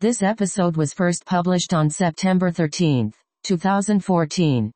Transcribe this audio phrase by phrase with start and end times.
[0.00, 4.70] This episode was first published on September 13th, 2014.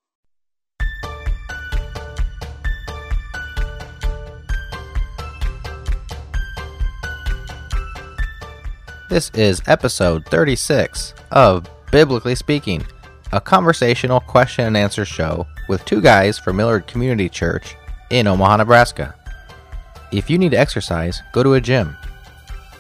[9.09, 12.85] This is episode 36 of Biblically Speaking,
[13.31, 17.77] a conversational question and answer show with two guys from Millard Community Church
[18.11, 19.15] in Omaha, Nebraska.
[20.11, 21.97] If you need exercise, go to a gym.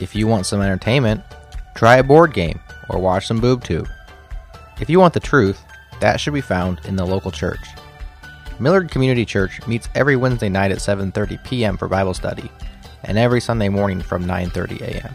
[0.00, 1.22] If you want some entertainment,
[1.74, 3.88] try a board game or watch some boob tube.
[4.80, 5.62] If you want the truth,
[6.00, 7.64] that should be found in the local church.
[8.58, 11.76] Millard Community Church meets every Wednesday night at 7:30 p.m.
[11.76, 12.50] for Bible study
[13.04, 15.14] and every Sunday morning from 9:30 a.m.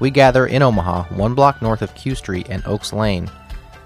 [0.00, 3.28] We gather in Omaha, one block north of Q Street and Oaks Lane,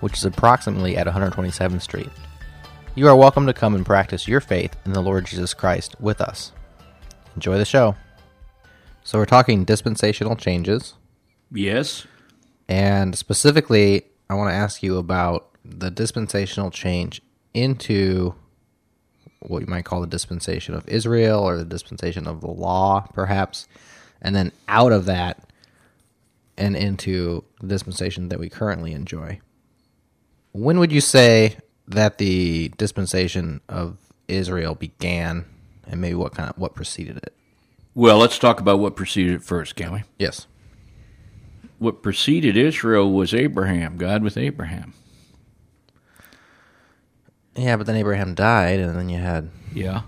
[0.01, 2.11] which is approximately at 127th Street.
[2.95, 6.21] You are welcome to come and practice your faith in the Lord Jesus Christ with
[6.21, 6.53] us.
[7.35, 7.97] Enjoy the show.
[9.05, 10.95] So, we're talking dispensational changes,
[11.53, 12.07] Yes.
[12.69, 17.21] and specifically, I want to ask you about the dispensational change
[17.55, 18.35] into
[19.41, 23.67] what you might call the dispensation of Israel or the dispensation of the law, perhaps,
[24.21, 25.49] and then out of that
[26.57, 29.41] and into the dispensation that we currently enjoy.
[30.53, 31.57] When would you say
[31.89, 33.99] that the dispensation of
[34.29, 35.45] Israel began,
[35.87, 37.35] and maybe what kind of what preceded it?
[37.95, 40.03] Well, let's talk about what preceded it first, can we?
[40.19, 40.47] Yes.
[41.83, 44.95] What preceded Israel was Abraham, God with Abraham.
[47.57, 50.03] Yeah, but then Abraham died, and then you had Yeah.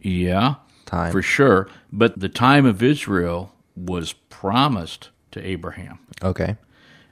[0.00, 0.54] Yeah.
[0.86, 1.12] time.
[1.12, 1.68] For sure.
[1.92, 5.98] But the time of Israel was promised to Abraham.
[6.22, 6.56] okay.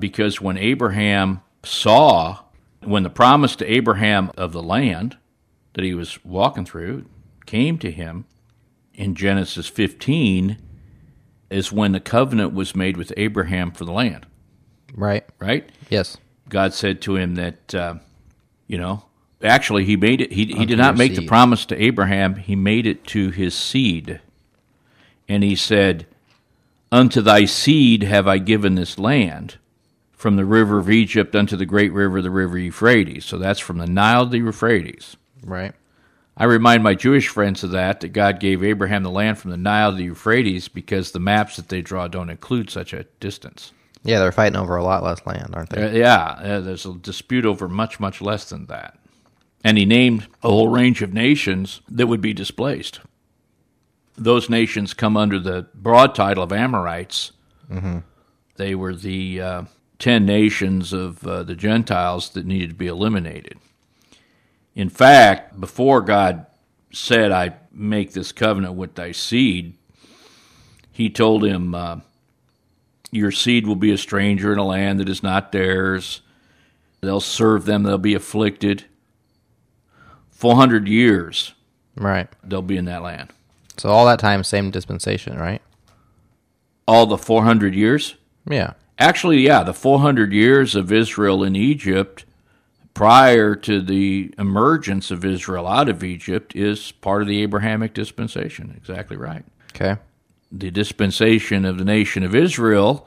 [0.01, 2.39] Because when Abraham saw,
[2.83, 5.19] when the promise to Abraham of the land
[5.75, 7.05] that he was walking through
[7.45, 8.25] came to him
[8.95, 10.57] in Genesis 15,
[11.51, 14.27] is when the covenant was made with Abraham for the land,
[14.95, 15.25] Right.
[15.39, 15.69] right?
[15.91, 16.17] Yes.
[16.49, 17.95] God said to him that, uh,
[18.67, 19.05] you know,
[19.43, 20.33] actually he made it.
[20.33, 22.37] He, he did not make the promise to Abraham.
[22.37, 24.21] He made it to his seed,
[25.29, 26.07] and he said,
[26.93, 29.57] "Unto thy seed have I given this land,
[30.13, 33.79] from the river of Egypt unto the great river, the river Euphrates." So that's from
[33.79, 35.17] the Nile to the Euphrates.
[35.43, 35.73] Right.
[36.37, 39.57] I remind my Jewish friends of that, that God gave Abraham the land from the
[39.57, 43.73] Nile to the Euphrates because the maps that they draw don't include such a distance.
[44.03, 45.83] Yeah, they're fighting over a lot less land, aren't they?
[45.83, 48.99] Uh, yeah, uh, there's a dispute over much, much less than that.
[49.65, 53.01] And he named a whole range of nations that would be displaced.
[54.17, 57.33] Those nations come under the broad title of Amorites.
[58.57, 59.63] They were the uh,
[59.99, 63.59] 10 nations of uh, the Gentiles that needed to be eliminated.
[64.77, 66.45] In fact, before God
[66.93, 69.73] said, I make this covenant with thy seed,
[70.93, 72.01] he told him, uh,
[73.11, 76.21] Your seed will be a stranger in a land that is not theirs.
[77.01, 78.85] They'll serve them, they'll be afflicted.
[80.31, 81.55] 400 years
[81.97, 82.29] Right.
[82.45, 83.31] they'll be in that land.
[83.79, 85.63] So all that time, same dispensation, right?
[86.87, 88.17] All the 400 years?
[88.49, 88.75] Yeah.
[88.99, 92.26] Actually, yeah, the 400 years of Israel in Egypt
[92.97, 98.73] prior to the emergence of Israel out of Egypt is part of the Abrahamic dispensation.
[98.75, 99.45] Exactly right.
[99.75, 100.01] Okay.
[100.51, 103.07] The dispensation of the nation of Israel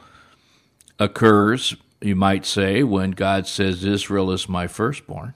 [0.99, 5.33] occurs, you might say, when God says, Israel is my firstborn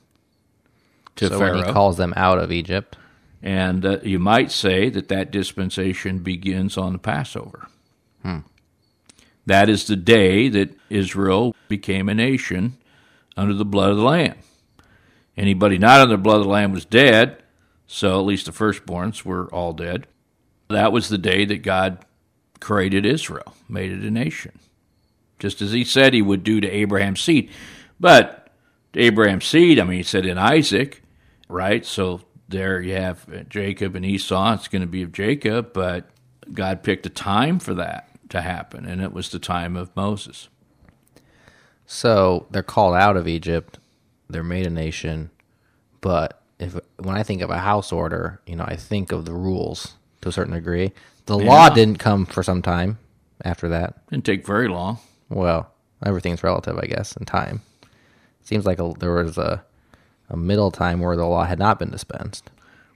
[1.16, 1.58] to so Pharaoh.
[1.58, 2.96] when he calls them out of Egypt,
[3.42, 7.70] And uh, you might say that that dispensation begins on the Passover.
[9.48, 12.78] That is the day that Israel became a nation
[13.36, 14.36] under the blood of the Lamb.
[15.36, 17.42] Anybody not under the blood of the Lamb was dead,
[17.88, 20.08] so at least the firstborns were all dead.
[20.70, 22.06] That was the day that God
[22.60, 24.60] created Israel, made it a nation,
[25.40, 27.50] just as he said he would do to Abraham's seed.
[28.00, 28.50] But
[28.94, 31.02] to Abraham's seed, I mean, he said in Isaac,
[31.50, 31.86] right?
[31.86, 34.54] So there you have Jacob and Esau.
[34.54, 36.10] It's going to be of Jacob, but
[36.52, 40.50] God picked a time for that to happen, and it was the time of Moses.
[41.94, 43.80] So they're called out of Egypt.
[44.30, 45.30] They're made a nation,
[46.02, 49.34] but if when I think of a house order, you know, I think of the
[49.34, 50.92] rules to a certain degree.
[51.26, 52.98] The law didn't come for some time
[53.46, 54.08] after that.
[54.10, 55.00] Didn't take very long.
[55.30, 55.72] Well,
[56.06, 57.62] everything's relative, I guess, in time.
[58.44, 59.64] Seems like a, there was a
[60.30, 62.50] a middle time where the law had not been dispensed.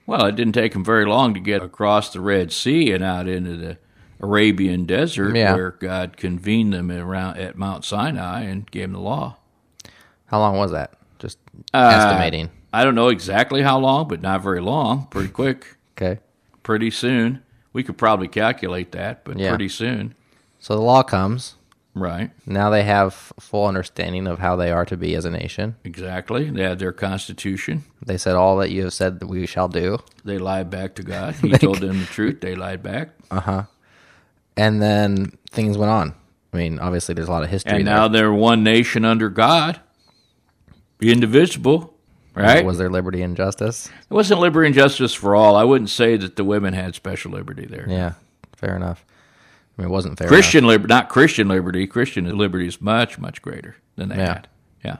[0.06, 3.28] Well, it didn't take them very long to get across the Red Sea and out
[3.28, 3.78] into the
[4.20, 5.54] Arabian desert, Yeah.
[5.56, 9.36] where God convened them around at Mount Sinai and gave them the law.
[10.28, 10.94] How long was that?
[11.20, 11.38] Just
[11.74, 12.50] Uh, estimating.
[12.74, 15.08] I don't know exactly how long, but not very long.
[15.10, 15.78] Pretty quick.
[15.98, 16.20] Okay.
[16.64, 17.42] pretty soon.
[17.72, 19.50] We could probably calculate that, but Yeah.
[19.50, 20.14] pretty soon.
[20.60, 21.56] So the law comes.
[21.96, 22.30] Right.
[22.46, 25.76] Now they have full understanding of how they are to be as a nation.
[25.86, 26.50] Exactly.
[26.52, 27.86] They had their constitution.
[28.06, 30.00] They said, All that you have said that we shall do.
[30.26, 31.36] They lied back to God.
[31.42, 32.42] He told them the truth.
[32.42, 33.12] They lied back.
[34.58, 36.14] And then things went on.
[36.54, 37.78] I mean, obviously, there's a lot of history.
[37.78, 37.96] And there.
[37.96, 39.80] now they're one nation under God,
[41.02, 41.94] indivisible.
[42.36, 42.64] Right?
[42.64, 43.88] was there liberty and justice?
[43.88, 45.56] It wasn't liberty and justice for all.
[45.56, 47.88] I wouldn't say that the women had special liberty there.
[47.90, 48.14] Yeah,
[48.56, 49.04] fair enough.
[49.78, 50.28] I mean, it wasn't fair.
[50.28, 51.88] Christian liberty, not Christian liberty.
[51.88, 54.28] Christian liberty is much, much greater than they Yeah.
[54.34, 54.48] had.
[54.86, 54.98] Yeah.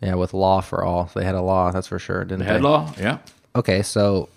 [0.00, 1.10] Yeah, with law for all.
[1.16, 2.50] They had a law, that's for sure, didn't The they?
[2.52, 2.92] head law?
[2.96, 3.18] Yeah.
[3.56, 4.28] Okay, so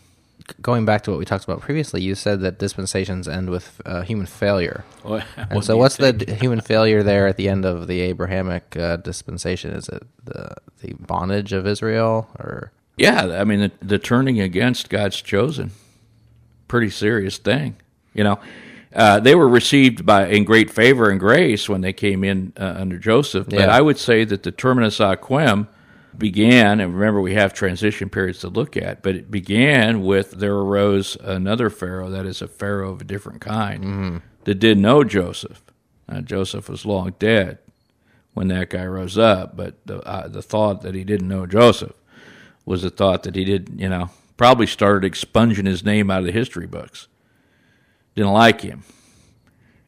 [0.61, 4.01] going back to what we talked about previously, you said that dispensations end with uh,
[4.01, 4.83] human failure.
[5.03, 6.25] Well, And so, what's think?
[6.25, 9.71] the human failure there at the end of the Abrahamic uh, dispensation?
[9.73, 14.89] Is it the the bondage of Israel, or Yeah, I mean the, the turning against
[14.89, 15.71] God's chosen,
[16.67, 17.75] pretty serious thing.
[18.13, 18.39] You know,
[18.95, 22.73] uh, they were received by in great favor and grace when they came in uh,
[22.77, 23.47] under Joseph.
[23.49, 23.77] But Yeah.
[23.77, 25.67] I would say that the terminus ad quem
[26.19, 30.55] began, and remember we have transition periods to look at, but it began with there
[30.55, 33.83] arose another Pharaoh that is a Pharaoh of a different kind
[34.45, 35.61] that didn't know Joseph.
[36.09, 37.59] Uh, Joseph was long dead
[38.33, 41.93] when that guy rose up, but the uh, the thought that he didn't know Joseph
[42.65, 46.25] was the thought that he did, you know, probably started expunging his name out of
[46.25, 47.07] the history books.
[48.15, 48.83] Didn't like him,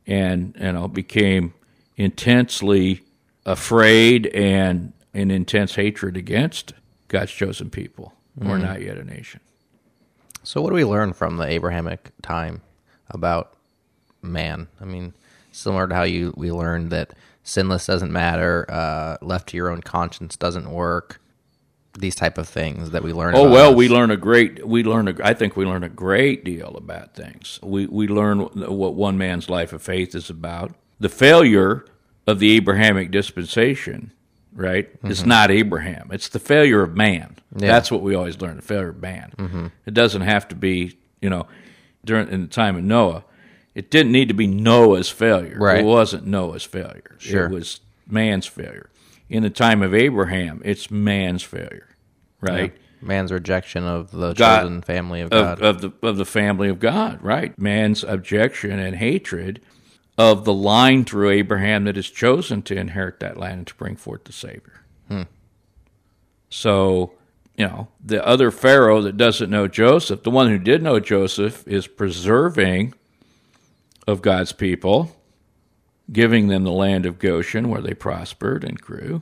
[0.07, 1.53] and you know became
[1.97, 3.01] intensely
[3.45, 6.73] afraid and in intense hatred against
[7.07, 8.13] God's chosen people.
[8.35, 9.41] We're not yet a nation.
[10.43, 10.61] so?
[10.61, 12.61] What do we learn from the Abrahamic time
[13.09, 13.57] about
[14.21, 14.67] man?
[14.79, 15.13] I mean,
[15.51, 17.13] similar to how you we learned that
[17.43, 21.19] sinless doesn't matter, uh, left to your own conscience doesn't work.
[21.97, 23.35] These type of things that we learn.
[23.35, 23.75] Oh well, us.
[23.75, 24.65] we learn a great.
[24.65, 25.07] We learn.
[25.09, 27.59] A, I think we learn a great deal about things.
[27.61, 30.75] We we learn what one man's life of faith is about.
[30.99, 31.83] The failure
[32.27, 34.13] of the Abrahamic dispensation,
[34.53, 35.29] right, it's mm-hmm.
[35.29, 36.09] not Abraham.
[36.11, 37.35] It's the failure of man.
[37.51, 38.57] That's what we always learn.
[38.57, 39.33] The failure of man.
[39.37, 39.67] Mm-hmm.
[39.85, 40.97] It doesn't have to be.
[41.21, 41.47] You know,
[42.05, 43.25] during in the time of Noah,
[43.75, 45.57] it didn't need to be Noah's failure.
[45.59, 45.79] Right.
[45.79, 47.15] It wasn't Noah's failure.
[47.17, 47.45] Sure.
[47.45, 48.89] It was man's failure.
[49.29, 51.87] In the time of Abraham, it's man's failure.
[52.41, 55.61] Right man's rejection of the God- chosen family of God.
[55.61, 57.57] of, of the of the family of God, right?
[57.57, 59.61] Man's objection and hatred
[60.19, 63.95] of the line through Abraham that is chosen to inherit that land and to bring
[63.95, 64.81] forth the Savior.
[65.07, 65.21] Hmm.
[66.49, 67.13] So,
[67.55, 71.65] you know, the other Pharaoh that doesn't know Joseph, the one who did know Joseph,
[71.65, 72.93] is preserving
[74.05, 75.15] of God's people,
[76.11, 79.21] giving them the land of Goshen where they prospered and grew.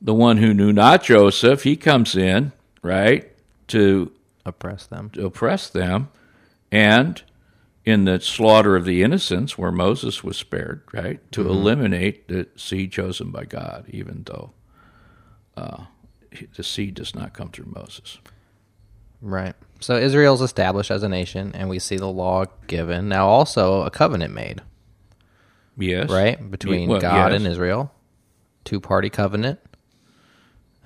[0.00, 3.30] The one who knew not Joseph, he comes in, right,
[3.68, 4.10] to
[4.46, 5.10] oppress them.
[5.10, 6.08] to oppress them,
[6.72, 7.22] and
[7.90, 12.92] in the slaughter of the innocents, where Moses was spared, right, to eliminate the seed
[12.92, 14.52] chosen by God, even though
[15.56, 15.84] uh,
[16.56, 18.18] the seed does not come through Moses.
[19.20, 19.54] Right.
[19.80, 23.08] So Israel's established as a nation, and we see the law given.
[23.08, 24.62] Now, also a covenant made,
[25.76, 27.40] Yes, right, between Well, God yes.
[27.40, 27.92] and Israel.
[28.64, 29.58] Two party covenant.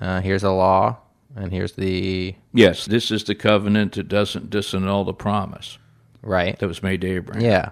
[0.01, 0.99] Uh, here's a law,
[1.37, 5.79] and here's the Yes, this is the covenant that doesn't disannul the promise
[6.25, 6.59] right.
[6.59, 7.43] that was made to Abraham.
[7.43, 7.71] Yeah.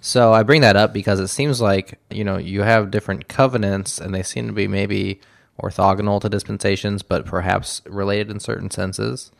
[0.00, 3.98] So I bring that up because it seems like you know you have different covenants,
[3.98, 5.20] and they seem to be maybe
[5.60, 9.30] orthogonal to dispensations, but perhaps related in certain senses.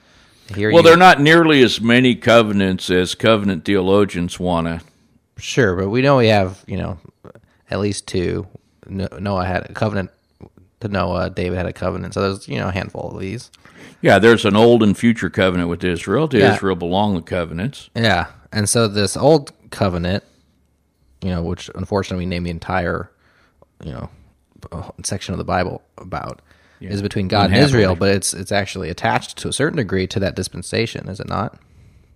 [0.54, 4.80] Here, Well, you, they're not nearly as many covenants as covenant theologians want to.
[5.38, 6.98] Sure, but we know we have, you know,
[7.70, 8.46] at least two.
[8.86, 10.10] Noah had a covenant
[10.80, 11.30] to Noah.
[11.30, 12.14] David had a covenant.
[12.14, 13.50] So there's, you know, a handful of these.
[14.02, 16.28] Yeah, there's an old and future covenant with Israel.
[16.28, 16.54] To Yeah.
[16.54, 17.88] Israel belong the covenants.
[17.96, 18.26] Yeah.
[18.54, 20.24] And so this old covenant,
[21.20, 23.10] you know, which unfortunately we name the entire,
[23.84, 24.10] you know,
[25.02, 26.40] section of the Bible about,
[26.80, 30.20] is between God and Israel, but it's it's actually attached to a certain degree to
[30.20, 31.58] that dispensation, is it not?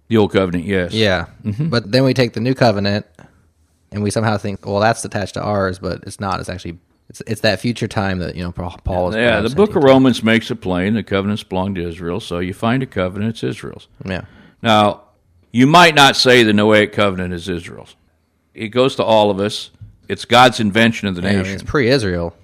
[0.08, 0.92] The old covenant, yes.
[0.92, 1.26] Yeah.
[1.42, 1.68] Mm-hmm.
[1.68, 3.06] But then we take the new covenant
[3.92, 6.40] and we somehow think, well, that's attached to ours, but it's not.
[6.40, 6.78] It's actually
[7.08, 9.84] it's it's that future time that, you know, Paul Paul is Yeah, the book of
[9.84, 13.42] Romans makes it plain the covenants belong to Israel, so you find a covenant, it's
[13.42, 13.88] Israel's.
[14.04, 14.24] Yeah.
[14.62, 15.02] Now,
[15.50, 17.96] you might not say the Noahic covenant is Israel's.
[18.54, 19.70] It goes to all of us.
[20.08, 21.54] It's God's invention of the I mean, nation.
[21.54, 22.34] it's pre-Israel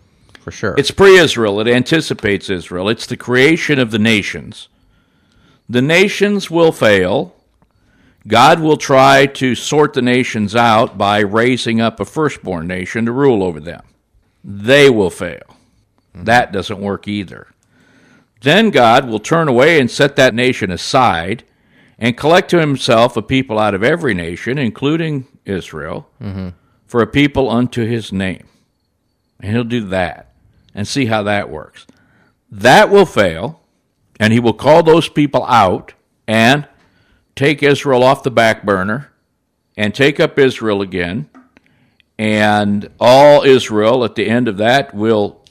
[0.45, 0.75] for sure.
[0.77, 1.59] It's pre Israel.
[1.61, 2.89] It anticipates Israel.
[2.89, 4.69] It's the creation of the nations.
[5.69, 7.35] The nations will fail.
[8.29, 13.13] God will try to sort the nations out by raising up a firstborn nation to
[13.13, 13.83] rule over them.
[14.43, 15.57] They will fail.
[16.15, 16.25] Hmm.
[16.25, 17.49] That doesn't work either.
[18.43, 21.45] Then God will turn away and set that nation aside
[21.99, 26.09] and collect to himself a people out of every nation, including Israel,
[26.87, 28.47] for a people unto his name.
[29.41, 30.33] And he'll do that
[30.75, 31.87] and see how that works.
[32.51, 33.61] That will fail,
[34.19, 35.95] and he will call those people out
[36.27, 36.67] and
[37.35, 39.11] take Israel off the back burner
[39.77, 41.29] and take up Israel again.
[42.17, 45.45] And all Israel at the end of that will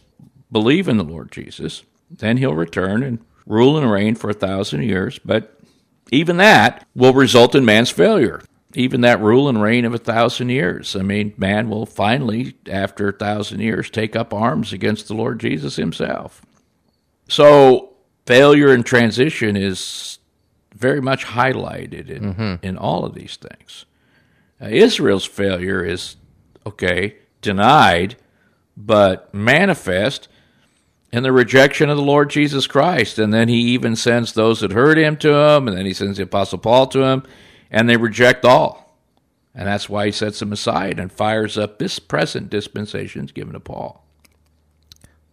[0.51, 1.83] believe in the Lord Jesus.
[2.09, 5.19] Then he'll return and rule and reign for a thousand years.
[5.19, 5.59] But
[6.13, 8.41] even that will result in man's failure.
[8.75, 10.95] Even that rule and reign of a thousand years.
[10.95, 15.39] I mean, man will finally, after a thousand years, take up arms against the Lord
[15.39, 16.43] Jesus himself.
[17.27, 17.93] So,
[18.25, 20.19] failure and transition is
[20.75, 22.65] very much highlighted in, mm-hmm.
[22.65, 23.85] in all of these things.
[24.61, 26.15] Uh, Israel's failure is,
[26.65, 28.15] okay, denied,
[28.75, 30.27] but manifest
[31.13, 33.19] in the rejection of the Lord Jesus Christ.
[33.19, 36.17] And then he even sends those that heard him to him, and then he sends
[36.17, 37.23] the Apostle Paul to him,
[37.69, 38.97] and they reject all.
[39.53, 43.59] And that's why he sets them aside and fires up this present dispensation given to
[43.59, 44.03] Paul.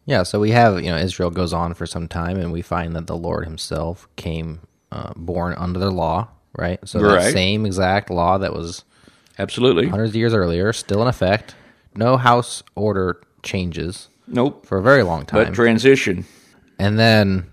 [0.04, 2.94] Yeah, so we have, you know, Israel goes on for some time, and we find
[2.94, 4.60] that the Lord himself came
[4.92, 6.78] uh, born under the law, right?
[6.86, 7.24] So right.
[7.24, 8.84] the same exact law that was
[9.38, 11.54] absolutely hundreds of years earlier, still in effect.
[11.94, 14.09] No house order changes.
[14.30, 14.66] Nope.
[14.66, 15.44] For a very long time.
[15.44, 16.24] But transition.
[16.78, 17.50] And then,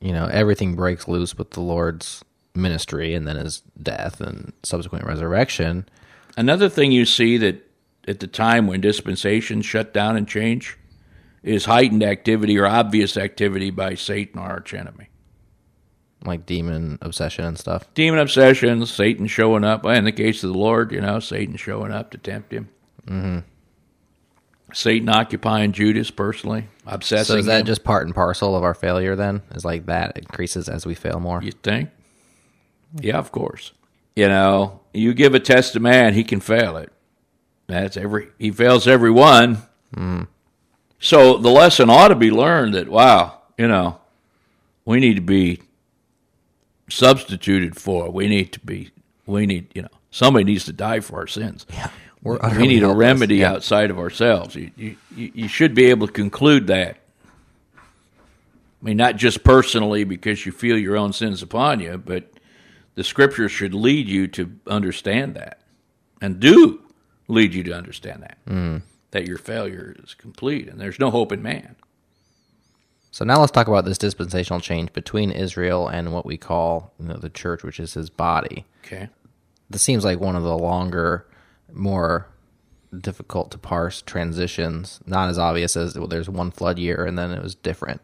[0.00, 5.04] you know, everything breaks loose with the Lord's ministry and then his death and subsequent
[5.06, 5.86] resurrection.
[6.36, 7.62] Another thing you see that
[8.08, 10.78] at the time when dispensations shut down and change
[11.42, 15.08] is heightened activity or obvious activity by Satan, our arch enemy.
[16.24, 17.92] Like demon obsession and stuff.
[17.94, 19.84] Demon obsession, Satan showing up.
[19.86, 22.68] In the case of the Lord, you know, Satan showing up to tempt him.
[23.06, 23.38] Mm-hmm.
[24.76, 27.32] Satan occupying Judas personally, obsessing.
[27.32, 27.66] So is that him.
[27.66, 29.16] just part and parcel of our failure?
[29.16, 31.42] Then is like that increases as we fail more.
[31.42, 31.88] You think?
[33.00, 33.72] Yeah, of course.
[34.14, 36.92] You know, you give a test to man, he can fail it.
[37.68, 39.62] That's every he fails every one.
[39.96, 40.26] Mm.
[41.00, 43.98] So the lesson ought to be learned that wow, you know,
[44.84, 45.62] we need to be
[46.90, 48.10] substituted for.
[48.10, 48.90] We need to be.
[49.24, 51.64] We need you know somebody needs to die for our sins.
[51.70, 51.88] Yeah.
[52.26, 53.52] We're we need a remedy yeah.
[53.52, 54.56] outside of ourselves.
[54.56, 56.98] You, you, you should be able to conclude that.
[57.76, 57.80] I
[58.84, 62.28] mean, not just personally because you feel your own sins upon you, but
[62.96, 65.60] the scriptures should lead you to understand that
[66.20, 66.82] and do
[67.28, 68.38] lead you to understand that.
[68.48, 68.82] Mm.
[69.12, 71.76] That your failure is complete and there's no hope in man.
[73.12, 77.06] So now let's talk about this dispensational change between Israel and what we call you
[77.06, 78.66] know, the church, which is his body.
[78.84, 79.10] Okay.
[79.70, 81.24] This seems like one of the longer
[81.72, 82.28] more
[83.00, 85.00] difficult to parse transitions.
[85.06, 88.00] Not as obvious as well, there's one flood year and then it was different.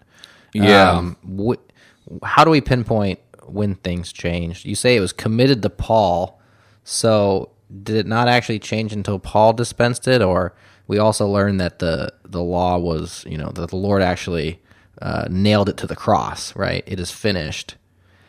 [0.53, 0.91] Yeah.
[0.91, 4.67] Um, wh- how do we pinpoint when things changed?
[4.67, 6.41] You say it was committed to Paul.
[6.85, 7.51] So
[7.83, 10.55] did it not actually change until Paul dispensed it, or
[10.87, 14.61] we also learned that the the law was, you know, that the Lord actually
[15.01, 16.85] uh, nailed it to the cross, right?
[16.87, 17.77] It is finished.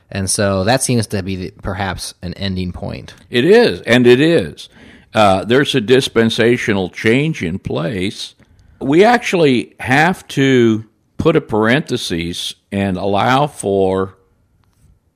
[0.10, 3.16] And so that seems to be the, perhaps an ending point.
[3.32, 4.70] It is, and it is
[5.14, 8.36] uh, there's a dispensational change in place.
[8.80, 14.18] We actually have to put a parenthesis and allow for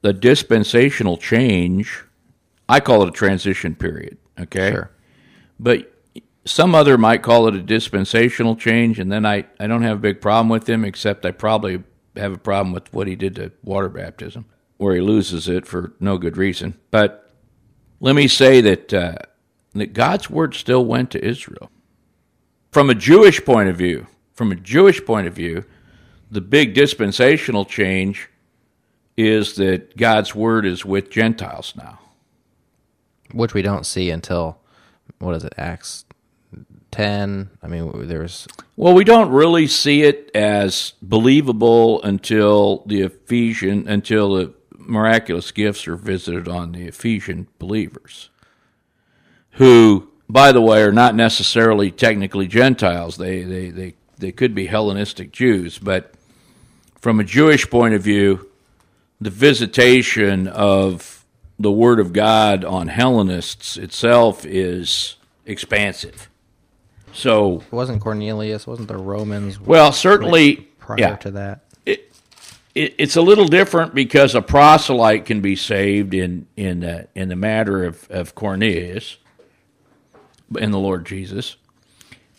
[0.01, 2.03] the dispensational change.
[2.69, 4.71] I call it a transition period, okay?
[4.71, 4.91] Sure.
[5.59, 5.91] But
[6.45, 10.01] some other might call it a dispensational change, and then I, I don't have a
[10.01, 11.83] big problem with him, except I probably
[12.15, 14.45] have a problem with what he did to water baptism,
[14.77, 16.77] where he loses it for no good reason.
[16.91, 17.31] But
[17.99, 19.31] let me say that uh, that
[19.85, 21.71] God's word still went to Israel.
[22.71, 25.65] From a Jewish point of view, from a Jewish point of view,
[26.29, 28.29] the big dispensational change
[29.15, 31.99] is that God's word is with Gentiles now.
[33.31, 34.59] Which we don't see until,
[35.19, 36.05] what is it, Acts
[36.91, 37.49] 10?
[37.61, 38.47] I mean, there's.
[38.75, 45.87] Well, we don't really see it as believable until the Ephesian, until the miraculous gifts
[45.87, 48.29] are visited on the Ephesian believers
[49.57, 53.17] who, by the way, are not necessarily technically Gentiles.
[53.17, 56.13] They, they, they, they could be Hellenistic Jews, but
[57.01, 58.49] from a Jewish point of view,
[59.19, 61.25] the visitation of
[61.59, 66.29] the Word of God on Hellenists itself is expansive.
[67.13, 68.67] So, it wasn't Cornelius?
[68.67, 69.59] Wasn't the Romans?
[69.59, 71.61] Well, certainly prior yeah, to that.
[71.83, 72.11] It,
[72.75, 77.29] it, it's a little different because a proselyte can be saved in in the, in
[77.29, 79.17] the matter of, of Cornelius,
[80.57, 81.55] in the Lord Jesus.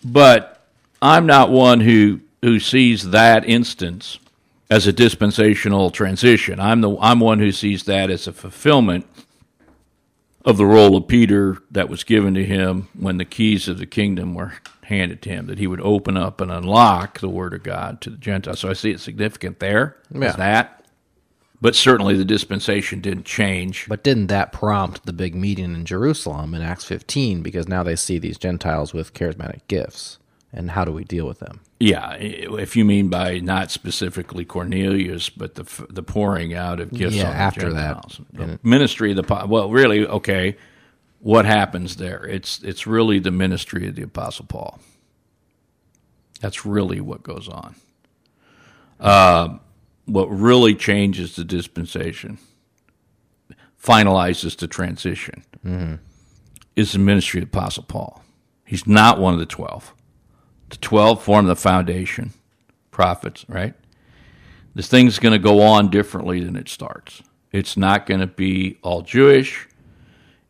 [0.04, 0.64] But
[1.02, 4.18] I'm not one who who sees that instance
[4.70, 6.60] as a dispensational transition.
[6.60, 9.06] I'm the I'm one who sees that as a fulfillment
[10.44, 13.86] of the role of Peter that was given to him when the keys of the
[13.86, 17.62] kingdom were handed to him, that he would open up and unlock the word of
[17.62, 18.60] God to the Gentiles.
[18.60, 19.96] So I see it significant there.
[20.10, 20.30] Yeah.
[20.30, 20.77] Is that.
[21.60, 23.86] But certainly the dispensation didn't change.
[23.88, 27.42] But didn't that prompt the big meeting in Jerusalem in Acts 15?
[27.42, 30.18] Because now they see these Gentiles with charismatic gifts.
[30.52, 31.60] And how do we deal with them?
[31.80, 37.16] Yeah, if you mean by not specifically Cornelius, but the the pouring out of gifts
[37.16, 38.08] Yeah, after that.
[38.08, 38.20] Gentiles.
[38.32, 40.56] The ministry of the well, really, okay,
[41.20, 42.24] what happens there?
[42.24, 44.80] It's it's really the ministry of the apostle Paul.
[46.40, 47.74] That's really what goes on.
[48.98, 49.58] Uh,
[50.08, 52.38] what really changes the dispensation,
[53.82, 55.94] finalizes the transition, mm-hmm.
[56.74, 58.22] is the ministry of the apostle Paul.
[58.64, 59.94] He's not one of the twelve.
[60.70, 62.32] The 12 form the foundation,
[62.90, 63.74] prophets, right?
[64.74, 67.22] This thing's going to go on differently than it starts.
[67.52, 69.66] It's not going to be all Jewish.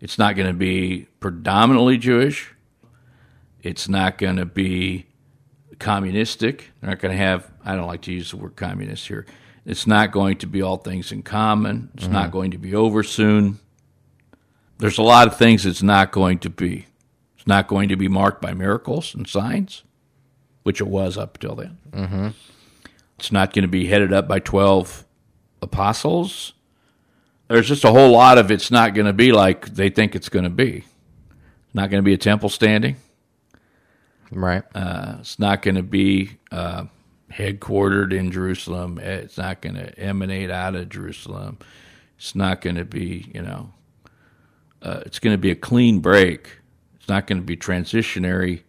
[0.00, 2.52] It's not going to be predominantly Jewish.
[3.62, 5.06] It's not going to be
[5.78, 6.70] communistic.
[6.80, 9.26] They're not going to have, I don't like to use the word communist here.
[9.68, 11.90] It's not going to be all things in common.
[11.94, 13.60] It's not going to be over soon.
[14.78, 16.86] There's a lot of things it's not going to be.
[17.36, 19.84] It's not going to be marked by miracles and signs
[20.68, 21.78] which it was up till then.
[21.92, 22.28] Mm-hmm.
[23.18, 25.06] It's not going to be headed up by 12
[25.62, 26.52] apostles.
[27.48, 30.28] There's just a whole lot of it's not going to be like they think it's
[30.28, 30.84] going to be.
[30.84, 32.96] It's not going to be a temple standing.
[34.30, 34.62] Right.
[34.74, 36.84] Uh, it's not going to be uh,
[37.32, 38.98] headquartered in Jerusalem.
[38.98, 41.58] It's not going to emanate out of Jerusalem.
[42.16, 43.72] It's not going to be, you know,
[44.82, 46.58] uh, it's going to be a clean break.
[46.96, 48.62] It's not going to be transitionary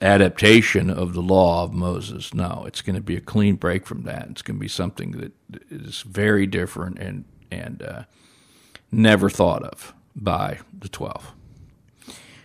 [0.00, 2.34] adaptation of the law of Moses.
[2.34, 4.28] No, it's going to be a clean break from that.
[4.30, 5.32] It's going to be something that
[5.70, 8.02] is very different and and uh,
[8.90, 11.32] never thought of by the twelve.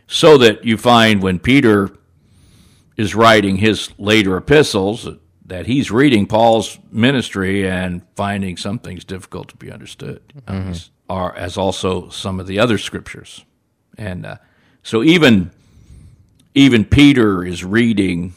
[0.06, 1.92] So that you find when Peter
[2.98, 5.08] is writing his later epistles
[5.46, 10.74] that he's reading Paul's ministry and finding some things difficult to be understood, mm-hmm.
[11.10, 13.46] are as also some of the other scriptures,
[13.98, 14.38] and uh,
[14.84, 15.52] so even
[16.54, 18.34] even Peter is reading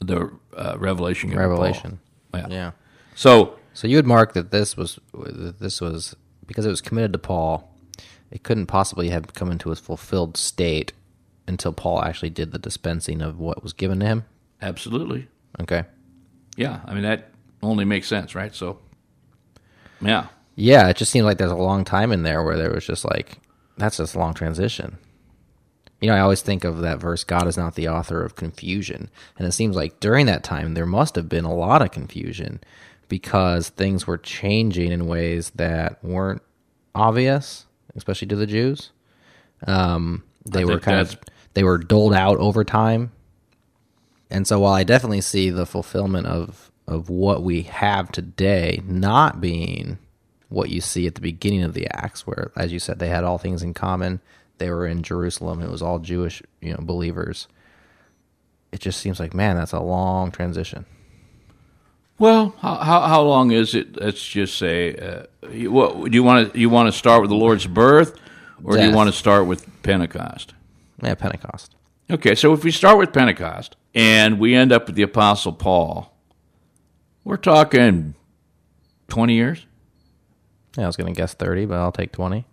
[0.00, 1.30] the uh, Revelation.
[1.30, 2.00] Revelation.
[2.34, 2.46] Yeah.
[2.50, 2.70] Yeah.
[3.14, 7.12] So So you would mark that this was that this was because it was committed
[7.12, 7.72] to Paul.
[8.30, 10.92] It couldn't possibly have come into a fulfilled state
[11.50, 14.24] until Paul actually did the dispensing of what was given to him.
[14.62, 15.28] absolutely,
[15.60, 15.84] Okay.
[16.56, 16.80] yeah.
[16.86, 17.30] I mean that
[17.62, 18.54] only makes sense, right?
[18.54, 18.78] So,
[20.00, 22.86] yeah, Yeah, it just seemed like there's a long time in there where there was
[22.86, 23.38] just like
[23.76, 24.96] that's just a long transition.
[26.00, 29.10] You know, I always think of that verse, God is not the author of confusion.
[29.38, 32.60] And it seems like during that time, there must have been a lot of confusion
[33.08, 36.40] because things were changing in ways that weren't
[36.94, 38.92] obvious, especially to the Jews.
[39.66, 41.18] Um, they were kind of,
[41.54, 43.12] they were doled out over time.
[44.30, 49.40] And so while I definitely see the fulfillment of, of what we have today not
[49.40, 49.98] being
[50.48, 53.24] what you see at the beginning of the Acts, where, as you said, they had
[53.24, 54.20] all things in common.
[54.58, 55.62] They were in Jerusalem.
[55.62, 57.48] It was all Jewish, you know, believers.
[58.72, 60.86] It just seems like, man, that's a long transition.
[62.18, 63.98] Well, how, how, long is it?
[63.98, 67.30] Let's just say, uh, you, what do you want to you want to start with
[67.30, 68.18] the Lord's birth,
[68.62, 70.52] or do you want to start with Pentecost?
[71.02, 71.74] Yeah, Pentecost.
[72.10, 76.12] Okay, so if we start with Pentecost and we end up with the Apostle Paul,
[77.24, 78.14] we're talking
[79.08, 79.66] twenty years,
[80.76, 82.44] Yeah, I was going to guess 30, but I'll take 20.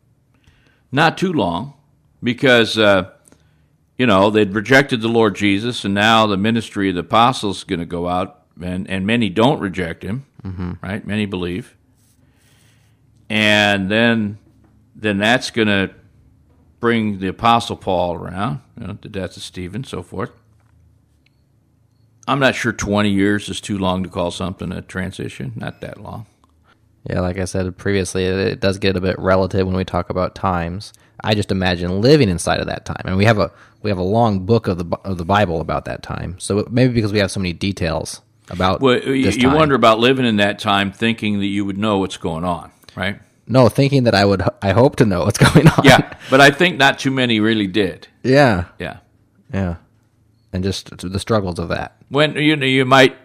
[0.91, 1.73] not too long,
[2.21, 3.09] because uh,
[3.97, 7.63] you know they'd rejected the Lord Jesus, and now the ministry of the apostles is
[7.63, 10.25] going to go out, and and many don't reject him,
[10.81, 11.05] right?
[11.05, 11.75] Many believe,
[13.29, 14.37] and then
[14.95, 15.91] then that's going to
[16.79, 20.31] bring the apostle Paul around, you know, the death of Stephen, so forth.
[22.27, 25.53] I'm not sure 20 years is too long to call something a transition.
[25.55, 26.25] Not that long.
[27.09, 30.35] Yeah, like I said previously, it, does get a bit relative when we talk about
[30.35, 30.91] times.
[31.23, 34.03] I just imagine living inside of that time, and we have a we have a
[34.03, 36.35] long book of the of the Bible about that time.
[36.37, 39.53] So maybe because we have so many details about Well, you time.
[39.53, 43.19] wonder about living in that time, thinking that you would know what's going on, right?
[43.47, 45.83] No, thinking that I would, I hope to know what's going on.
[45.83, 48.07] Yeah, but I think not too many really did.
[48.23, 48.97] yeah, Yeah.
[49.53, 49.75] yeah,
[50.53, 51.95] and just the struggles of that.
[52.09, 53.15] When you know you might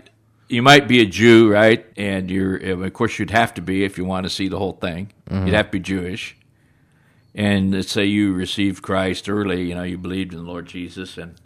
[0.48, 1.85] you might be a Jew, right?
[1.96, 4.74] And you're of course you'd have to be if you want to see the whole
[4.74, 5.12] thing.
[5.30, 6.37] You'd have to be Jewish.
[7.35, 11.16] And let's say you received Christ early, you know, you believed in the Lord Jesus
[11.16, 11.37] and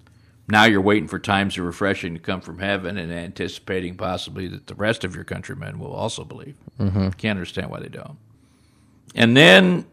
[0.48, 4.66] now you're waiting for times of refreshing to come from heaven and anticipating possibly that
[4.66, 6.56] the rest of your countrymen will also believe.
[6.80, 7.10] Mm-hmm.
[7.10, 8.16] Can't understand why they don't.
[9.16, 9.86] And then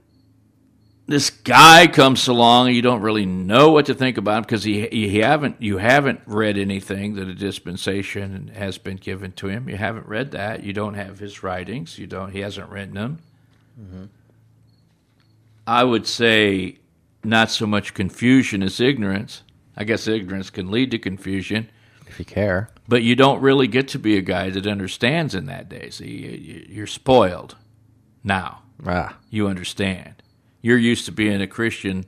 [1.08, 4.64] this guy comes along and you don't really know what to think about him because
[4.64, 9.68] he you haven't you haven't read anything that a dispensation has been given to him.
[9.68, 10.64] You haven't read that.
[10.64, 11.98] You don't have his writings.
[11.98, 12.32] You don't.
[12.32, 13.20] He hasn't written them.
[13.82, 14.04] Mm-hmm.
[15.66, 16.78] I would say
[17.24, 19.44] not so much confusion as ignorance.
[19.76, 21.70] I guess ignorance can lead to confusion
[22.08, 22.70] if you care.
[22.88, 25.90] But you don't really get to be a guy that understands in that day.
[25.90, 27.56] So you, are spoiled
[28.24, 28.62] now.
[28.86, 29.18] Ah.
[29.30, 30.16] You understand.
[30.62, 32.06] You're used to being a Christian.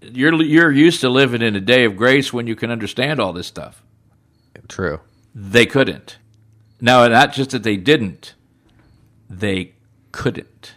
[0.00, 3.32] You're you're used to living in a day of grace when you can understand all
[3.32, 3.82] this stuff.
[4.68, 5.00] True.
[5.34, 6.18] They couldn't.
[6.80, 8.34] Now, not just that they didn't,
[9.30, 9.74] they
[10.10, 10.74] couldn't.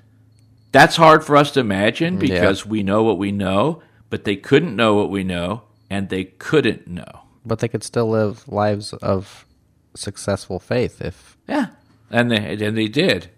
[0.71, 2.69] That's hard for us to imagine because yeah.
[2.69, 6.87] we know what we know, but they couldn't know what we know, and they couldn't
[6.87, 7.21] know.
[7.45, 9.45] But they could still live lives of
[9.95, 11.67] successful faith if yeah,
[12.09, 13.29] and they and they did.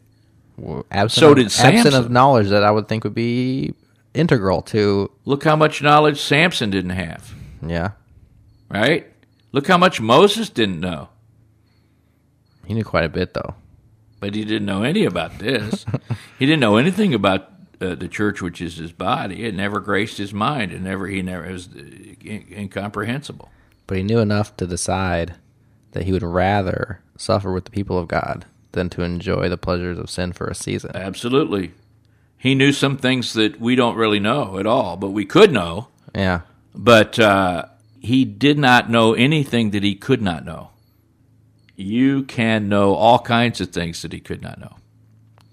[0.91, 1.87] Absent so did of, Samson.
[1.87, 3.73] Absent of knowledge that I would think would be
[4.13, 5.11] integral to.
[5.25, 7.33] Look how much knowledge Samson didn't have.
[7.65, 7.91] Yeah.
[8.69, 9.07] Right.
[9.51, 11.09] Look how much Moses didn't know.
[12.65, 13.55] He knew quite a bit, though.
[14.19, 15.85] But he didn't know any about this.
[16.39, 19.45] he didn't know anything about uh, the church, which is his body.
[19.45, 21.81] It never graced his mind, It never he never it was uh,
[22.51, 23.51] incomprehensible
[23.87, 25.35] but he knew enough to decide
[25.93, 29.97] that he would rather suffer with the people of God than to enjoy the pleasures
[29.97, 30.91] of sin for a season.
[30.93, 31.73] Absolutely.
[32.37, 35.87] He knew some things that we don't really know at all, but we could know.
[36.13, 36.41] Yeah.
[36.75, 37.65] But uh,
[37.99, 40.69] he did not know anything that he could not know.
[41.75, 44.77] You can know all kinds of things that he could not know.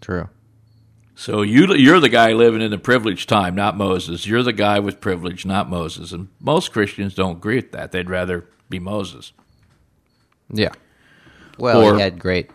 [0.00, 0.29] True.
[1.16, 4.27] So you you're the guy living in the privileged time, not Moses.
[4.27, 6.12] You're the guy with privilege, not Moses.
[6.12, 7.92] And most Christians don't agree with that.
[7.92, 9.33] They'd rather be Moses.
[10.50, 10.72] Yeah.
[11.59, 12.50] Well, or, he had great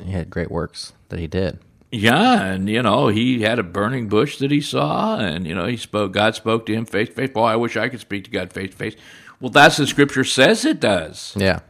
[0.00, 1.58] he had great works that he did.
[1.90, 5.66] Yeah, and you know, he had a burning bush that he saw and you know,
[5.66, 7.30] he spoke God spoke to him face to face.
[7.30, 8.96] Boy, I wish I could speak to God face to face.
[9.40, 11.34] Well, that's the scripture says it does.
[11.36, 11.60] Yeah.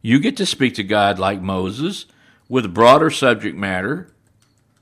[0.00, 2.06] You get to speak to God like Moses
[2.48, 4.12] with broader subject matter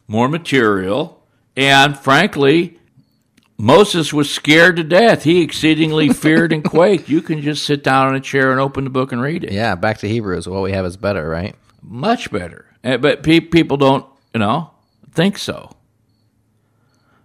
[0.07, 1.23] more material,
[1.57, 2.79] and frankly,
[3.57, 5.23] Moses was scared to death.
[5.23, 7.09] He exceedingly feared and quaked.
[7.09, 9.53] You can just sit down in a chair and open the book and read it.
[9.53, 10.49] Yeah, back to Hebrews.
[10.49, 11.55] What we have is better, right?
[11.83, 12.64] Much better.
[12.85, 14.71] Eh, but people don't, you know,
[15.11, 15.71] think so.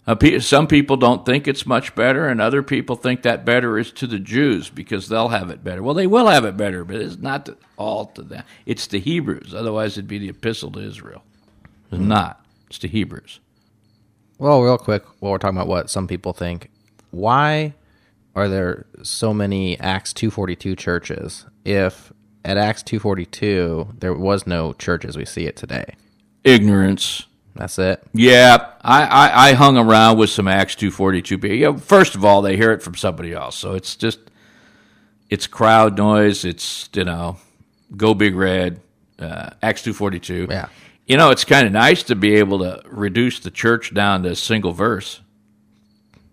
[0.08, 3.92] Uh, some people don't think it's much better, and other people think that better is
[3.92, 5.84] to the Jews because they'll have it better.
[5.84, 8.44] Well, they will have it better, but it's not all to them.
[8.66, 9.54] It's the Hebrews.
[9.54, 11.22] Otherwise, it'd be the epistle to Israel.
[11.92, 12.08] It's mm-hmm.
[12.08, 12.44] not.
[12.68, 13.40] It's to Hebrews.
[14.40, 16.72] Well, real quick, while we're talking about what some people think,
[17.12, 17.76] why
[18.36, 22.12] are there so many Acts 242 churches if
[22.50, 25.96] at Acts 242 there was no church as we see it today?
[26.44, 27.28] Ignorance.
[27.56, 28.02] That's it.
[28.12, 31.56] Yeah, I, I, I hung around with some Acts 242 people.
[31.56, 34.20] You know, first of all, they hear it from somebody else, so it's just
[35.30, 36.44] it's crowd noise.
[36.44, 37.38] It's you know,
[37.96, 38.82] go big red,
[39.20, 40.48] uh, Acts 242.
[40.50, 40.70] Yeah.
[41.06, 44.30] You know, it's kind of nice to be able to reduce the church down to
[44.30, 45.22] a single verse.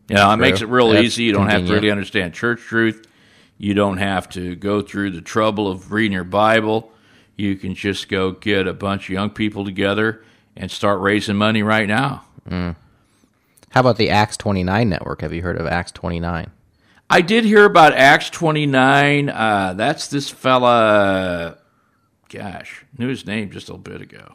[0.08, 1.24] You know, it makes it real That's easy.
[1.24, 1.68] You don't convenient.
[1.68, 3.06] have to really understand church truth.
[3.58, 6.92] You don't have to go through the trouble of reading your Bible.
[7.36, 10.22] You can just go get a bunch of young people together
[10.56, 12.24] and start raising money right now.
[12.48, 12.76] Mm.
[13.70, 15.20] How about the Acts 29 network?
[15.20, 16.50] Have you heard of Acts 29?
[17.08, 19.28] I did hear about Acts 29.
[19.28, 21.58] Uh, that's this fella,
[22.28, 24.34] gosh, knew his name just a bit ago.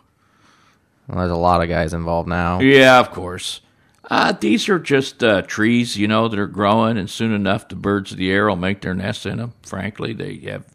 [1.08, 2.60] Well, there's a lot of guys involved now.
[2.60, 3.62] Yeah, of course.
[4.10, 7.76] Uh, these are just uh, trees, you know, that are growing, and soon enough, the
[7.76, 9.54] birds of the air will make their nests in them.
[9.62, 10.66] Frankly, they have,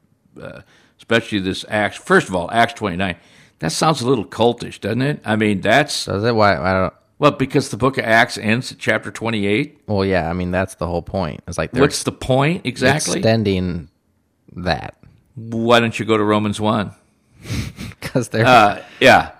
[0.40, 0.60] uh,
[0.98, 1.96] especially this Acts.
[1.96, 3.16] First of all, Acts twenty nine.
[3.58, 5.20] That sounds a little cultish, doesn't it?
[5.24, 6.34] I mean, that's does it?
[6.34, 6.94] Why I don't.
[7.18, 9.80] Well, because the book of Acts ends at chapter twenty eight.
[9.86, 11.42] Well, yeah, I mean that's the whole point.
[11.48, 13.18] It's like what's the point exactly?
[13.18, 13.88] Extending
[14.54, 14.96] that.
[15.34, 16.92] Why don't you go to Romans one?
[18.00, 19.32] Because they're uh, yeah.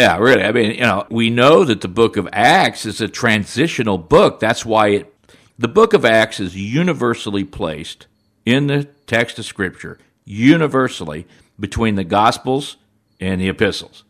[0.00, 0.42] Yeah, really.
[0.42, 4.40] I mean, you know, we know that the book of Acts is a transitional book.
[4.40, 5.14] That's why it
[5.58, 8.06] the book of Acts is universally placed
[8.46, 11.26] in the text of scripture, universally
[11.58, 12.78] between the gospels
[13.20, 14.04] and the epistles.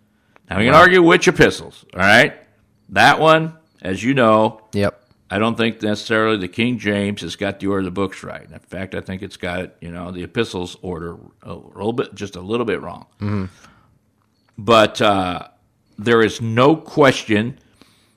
[0.48, 0.81] Now we can right.
[0.81, 2.35] argue which epistles, all right?
[2.90, 5.03] That one, as you know, yep.
[5.29, 8.48] I don't think necessarily the King James has got the order of the books right.
[8.48, 12.37] In fact, I think it's got you know the epistles order a little bit, just
[12.37, 13.07] a little bit wrong.
[13.20, 13.46] Mm-hmm.
[14.57, 15.48] But uh,
[16.04, 17.58] there is no question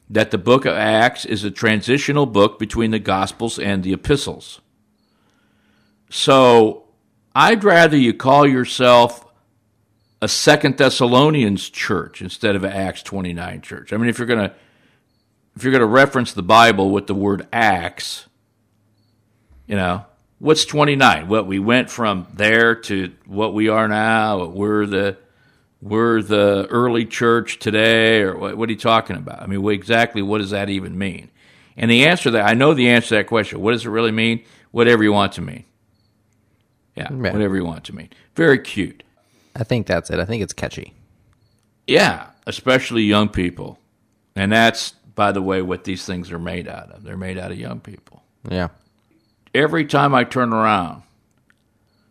[0.10, 4.62] that the book of Acts is a transitional book between the Gospels and the epistles.
[6.10, 6.86] So
[7.36, 9.26] I'd rather you call yourself
[10.22, 13.92] a Second Thessalonians church instead of an Acts 29 church.
[13.92, 14.56] I mean, if you're going to
[15.56, 18.28] if you're going to reference the Bible with the word acts,
[19.68, 20.06] you know,
[20.40, 21.28] what's 29?
[21.28, 24.46] What we went from there to what we are now.
[24.46, 25.18] We're the
[25.84, 29.42] we're the early church today, or what, what are you talking about?
[29.42, 31.30] I mean, what, exactly what does that even mean?
[31.76, 33.60] And the answer that I know the answer to that question.
[33.60, 34.44] What does it really mean?
[34.72, 35.66] Whatever you want to mean.
[36.96, 37.34] Yeah, Yeah.
[37.34, 38.10] whatever you want to mean.
[38.36, 39.04] Very cute.
[39.56, 40.20] I think that's it.
[40.20, 40.94] I think it's catchy.
[41.86, 43.78] Yeah, especially young people.
[44.36, 47.04] And that's, by the way, what these things are made out of.
[47.04, 48.24] They're made out of young people.
[48.50, 48.70] Yeah.
[49.54, 51.04] Every time I turn around,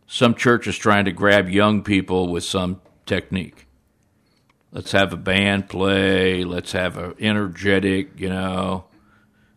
[0.06, 2.80] some church is trying to grab young people with some
[3.12, 3.66] technique.
[4.70, 6.44] Let's have a band play.
[6.44, 8.84] Let's have a energetic, you know.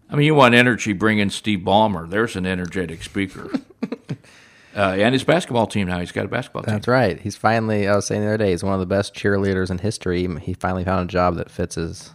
[0.09, 2.09] I mean, you want energy, bring in Steve Ballmer.
[2.09, 3.49] There's an energetic speaker.
[4.75, 5.99] uh, and his basketball team now.
[5.99, 6.73] He's got a basketball team.
[6.73, 7.19] That's right.
[7.19, 9.77] He's finally, I was saying the other day, he's one of the best cheerleaders in
[9.77, 10.27] history.
[10.41, 12.11] He finally found a job that fits his.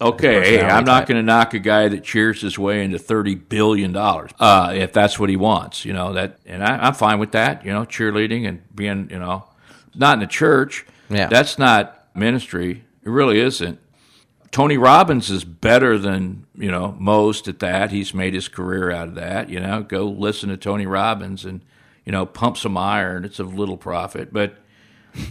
[0.00, 3.34] Okay, hey, I'm not going to knock a guy that cheers his way into thirty
[3.34, 5.84] billion dollars uh, if that's what he wants.
[5.84, 7.66] You know that, and I, I'm fine with that.
[7.66, 9.44] You know, cheerleading and being, you know,
[9.94, 10.86] not in the church.
[11.08, 11.26] Yeah.
[11.26, 12.84] that's not ministry.
[13.02, 13.78] It really isn't.
[14.50, 17.90] Tony Robbins is better than you know most at that.
[17.90, 19.48] He's made his career out of that.
[19.48, 21.60] You know, go listen to Tony Robbins and
[22.04, 23.24] you know pump some iron.
[23.24, 24.56] It's of little profit, but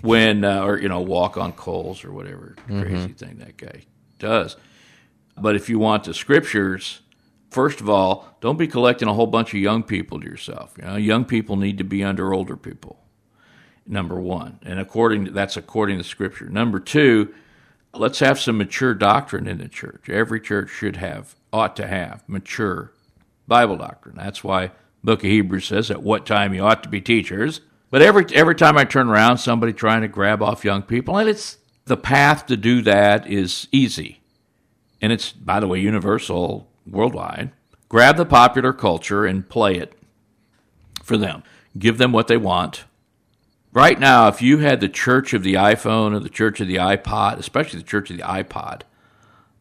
[0.01, 3.83] when uh, or you know walk on coals or whatever crazy thing that guy
[4.19, 4.55] does.
[5.37, 6.99] But if you want the scriptures,
[7.49, 10.73] first of all, don't be collecting a whole bunch of young people to yourself.
[10.77, 12.99] You know, young people need to be under older people.
[13.91, 16.47] Number one, and according to, that's according to scripture.
[16.47, 17.33] Number two,
[17.91, 20.07] let's have some mature doctrine in the church.
[20.09, 22.93] Every church should have, ought to have mature
[23.47, 24.15] Bible doctrine.
[24.15, 24.73] That's why
[25.03, 27.61] Book of Hebrews says at what time you ought to be teachers.
[27.89, 31.27] But every every time I turn around, somebody trying to grab off young people, and
[31.27, 34.21] it's the path to do that is easy,
[35.01, 37.49] and it's by the way universal worldwide.
[37.89, 39.97] Grab the popular culture and play it
[41.01, 41.41] for them.
[41.75, 42.83] Give them what they want.
[43.71, 46.77] Right now, if you had the church of the iPhone or the church of the
[46.77, 48.81] iPod, especially the church of the iPod,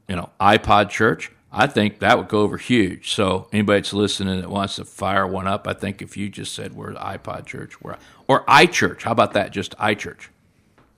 [0.08, 3.12] you know, iPod church, I think that would go over huge.
[3.12, 6.54] So anybody that's listening that wants to fire one up, I think if you just
[6.54, 9.52] said we're iPod church, we're or iChurch, how about that?
[9.52, 10.28] Just iChurch.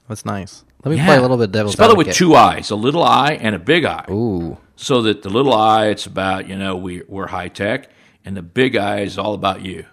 [0.08, 0.64] That's nice.
[0.84, 3.32] Let me play a little bit devil's Spell it with two eyes, a little I
[3.32, 4.06] and a big I.
[4.10, 4.56] Ooh.
[4.76, 7.90] So that the little I, it's about you know we we're high tech,
[8.24, 9.84] and the big I is all about you.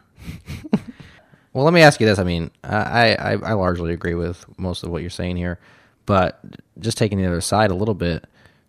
[1.57, 2.19] Well, let me ask you this.
[2.19, 5.57] I mean, I, I, I largely agree with most of what you're saying here,
[6.05, 6.39] but
[6.79, 8.25] just taking the other side a little bit.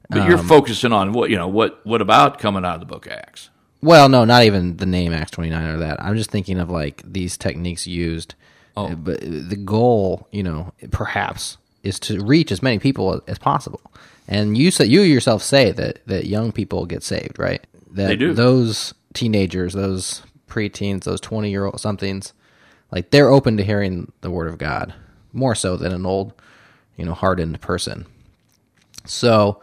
[0.08, 1.48] But Um, you're focusing on what you know.
[1.48, 3.50] What what about coming out of the book of Acts?
[3.82, 6.02] Well, no, not even the name Acts 29 or that.
[6.02, 8.34] I'm just thinking of like these techniques used.
[8.74, 8.86] Oh.
[8.86, 13.82] Uh, But the goal, you know, perhaps is to reach as many people as possible.
[14.26, 17.62] And you say you yourself say that that young people get saved, right?
[17.90, 18.32] That They do.
[18.32, 22.32] Those teenagers, those preteens, those 20 year old somethings,
[22.90, 24.94] like they're open to hearing the word of God
[25.32, 26.32] more so than an old,
[26.96, 28.06] you know, hardened person.
[29.04, 29.60] So,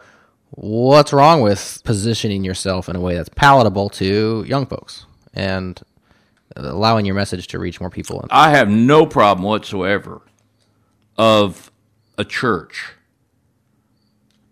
[0.50, 5.80] what's wrong with positioning yourself in a way that's palatable to young folks and
[6.54, 8.24] allowing your message to reach more people?
[8.30, 10.22] I have no problem whatsoever
[11.18, 11.70] of
[12.18, 12.92] a church.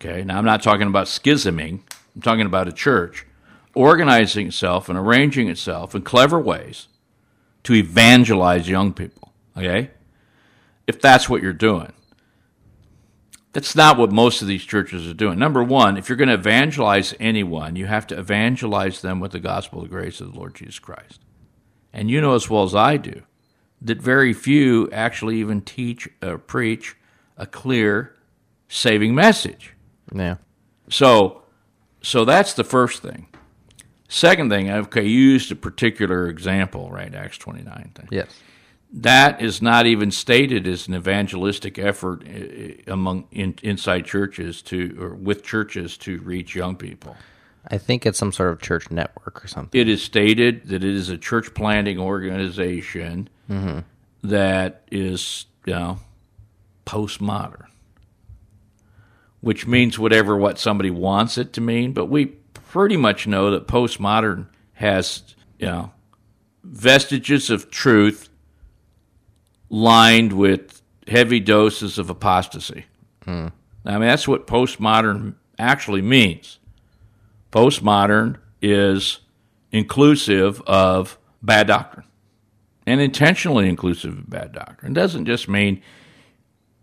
[0.01, 1.81] Okay, now I'm not talking about schisming.
[2.15, 3.27] I'm talking about a church
[3.75, 6.89] organizing itself and arranging itself in clever ways
[7.65, 9.33] to evangelize young people.
[9.57, 9.91] Okay,
[10.87, 11.93] if that's what you're doing.
[13.53, 15.39] That's not what most of these churches are doing.
[15.39, 19.39] Number one, if you're going to evangelize anyone, you have to evangelize them with the
[19.39, 21.21] gospel of the grace of the Lord Jesus Christ.
[21.93, 23.23] And you know as well as I do
[23.81, 26.97] that very few actually even teach or preach
[27.37, 28.15] a clear
[28.69, 29.75] saving message.
[30.13, 30.37] Yeah.
[30.89, 31.43] So,
[32.03, 33.29] so that's the first thing.
[34.15, 37.13] Second thing, okay, you used a particular example, right?
[37.13, 38.07] Acts twenty nine thing.
[38.13, 38.29] Yes.
[38.93, 44.97] That is not even stated as an evangelistic effort eh, among in, inside churches to
[45.01, 47.17] or with churches to reach young people.
[47.67, 49.81] I think it's some sort of church network or something.
[49.81, 53.29] It is stated that it is a church planting organization
[54.23, 55.99] that is, you know,
[56.87, 57.67] postmodern,
[59.41, 61.93] which means whatever what somebody wants it to mean.
[61.93, 62.35] But we
[62.75, 65.23] pretty much know that postmodern has,
[65.61, 65.93] you know,
[66.65, 68.29] vestiges of truth
[69.71, 72.85] lined with heavy doses of apostasy.
[73.23, 73.47] Hmm.
[73.85, 76.59] I mean, that's what postmodern actually means.
[77.53, 79.21] Postmodern is
[79.71, 82.07] inclusive of bad doctrine
[82.89, 84.91] and intentionally inclusive of bad doctrine.
[84.91, 85.81] It doesn't just mean,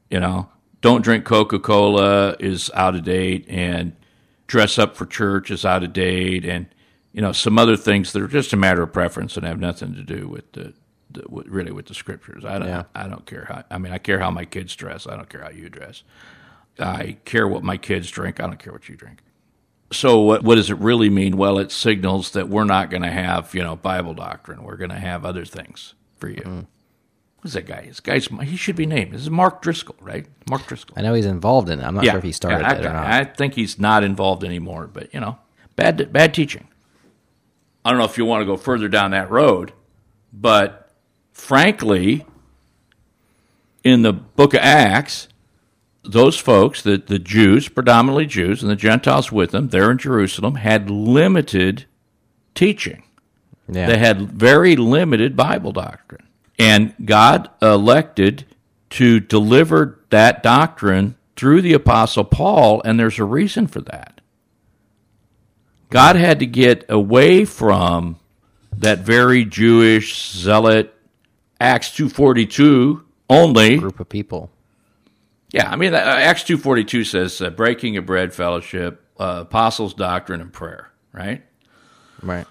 [0.09, 0.47] you know,
[0.79, 3.93] don't drink Coca Cola is out of date and
[4.51, 6.67] dress up for church is out of date, and
[7.13, 9.95] you know some other things that are just a matter of preference and have nothing
[9.95, 10.73] to do with the,
[11.09, 12.43] the with, really with the scriptures.
[12.43, 12.83] I don't Yeah.
[12.93, 13.63] I don't care how.
[13.71, 15.07] I mean, I care how my kids dress.
[15.07, 16.03] I don't care how you dress.
[16.77, 18.41] I care what my kids drink.
[18.41, 19.19] I don't care what you drink.
[19.93, 21.37] So what what does it really mean?
[21.37, 24.63] Well, it signals that we're not going to have you know Bible doctrine.
[24.63, 26.41] We're going to have other things for you.
[26.41, 26.61] Mm-hmm.
[27.41, 27.85] Who's that guy?
[27.87, 29.13] This guy's he should be named.
[29.13, 30.27] This is Mark Driscoll, right?
[30.47, 30.97] Mark Driscoll.
[30.97, 31.83] I know he's involved in it.
[31.83, 33.07] I'm not sure if he started yeah, it or I, not.
[33.07, 34.87] I think he's not involved anymore.
[34.87, 35.39] But you know,
[35.75, 36.67] bad bad teaching.
[37.83, 39.73] I don't know if you want to go further down that road,
[40.31, 40.91] but
[41.33, 42.27] frankly,
[43.83, 45.27] in the Book of Acts,
[46.03, 50.55] those folks, the the Jews, predominantly Jews, and the Gentiles with them, there in Jerusalem,
[50.55, 51.85] had limited
[52.53, 53.01] teaching.
[53.67, 53.87] yeah.
[53.87, 56.27] They had very limited Bible doctrine.
[56.61, 58.45] And God elected
[58.91, 64.21] to deliver that doctrine through the Apostle Paul, and there's a reason for that.
[65.89, 68.19] God had to get away from
[68.77, 70.93] that very Jewish zealot
[71.59, 73.77] Acts 242 only.
[73.77, 74.51] group of people.
[75.51, 80.41] Yeah, I mean, uh, Acts 242 says uh, breaking of bread, fellowship, uh, apostles' doctrine,
[80.41, 81.43] and prayer, right?
[82.21, 82.45] Right.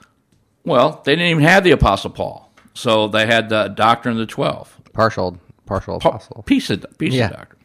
[0.64, 2.49] Well, they didn't even have the Apostle Paul.
[2.81, 4.79] So they had the doctrine of the 12.
[4.95, 6.43] Partial partial Pa- apostle.
[6.47, 7.27] Piece of, piece Yeah.
[7.27, 7.61] of doctrine.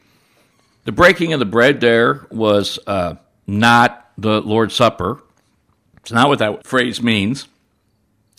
[0.83, 3.15] The breaking of the bread there was uh,
[3.47, 5.23] not the Lord's Supper.
[5.97, 7.47] It's not what that phrase means.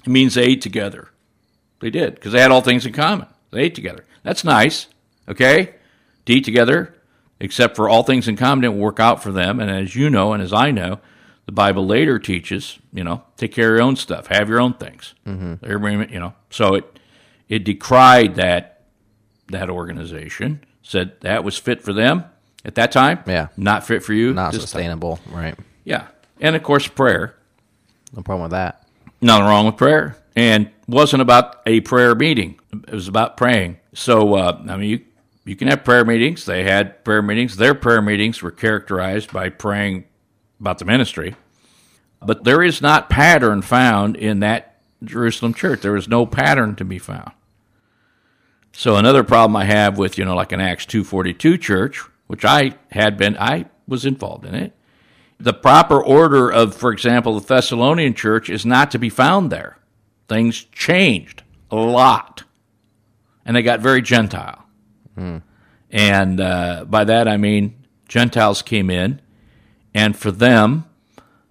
[0.04, 1.08] It means they ate together.
[1.80, 3.26] They did, because they had all things in common.
[3.50, 4.04] They ate together.
[4.22, 4.86] That's nice,
[5.28, 5.74] okay?
[6.26, 6.94] To eat together,
[7.40, 9.60] except for all things in common didn't work out for them.
[9.60, 11.00] And as you know, and as I know,
[11.46, 14.74] the Bible later teaches, you know, take care of your own stuff, have your own
[14.74, 15.14] things.
[15.26, 15.64] Mm-hmm.
[15.64, 16.98] Everybody, you know, so it
[17.48, 18.82] it decried that
[19.48, 22.24] that organization, said that was fit for them
[22.64, 23.20] at that time.
[23.26, 23.48] Yeah.
[23.56, 24.34] not fit for you.
[24.34, 24.66] Not this time.
[24.66, 25.20] sustainable.
[25.30, 25.56] Right.
[25.84, 26.08] Yeah,
[26.40, 27.36] and of course prayer.
[28.14, 28.86] No problem with that.
[29.20, 32.58] Nothing wrong with prayer, and wasn't about a prayer meeting.
[32.72, 33.78] It was about praying.
[33.94, 35.00] So uh, I mean, you
[35.44, 36.44] you can have prayer meetings.
[36.44, 37.56] They had prayer meetings.
[37.56, 40.06] Their prayer meetings were characterized by praying
[40.60, 41.34] about the ministry,
[42.20, 45.80] but there is not pattern found in that Jerusalem church.
[45.82, 47.32] There is no pattern to be found.
[48.72, 52.02] So another problem I have with you know like an Acts two forty two church,
[52.26, 54.72] which I had been, I was involved in it.
[55.38, 59.78] The proper order of, for example, the Thessalonian church is not to be found there.
[60.28, 62.44] Things changed a lot,
[63.44, 64.64] and they got very Gentile.
[65.90, 69.20] And uh, by that I mean Gentiles came in,
[69.96, 70.84] and for them,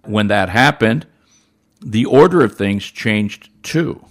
[0.04, 1.04] when that happened,
[1.80, 4.04] the order of things changed too.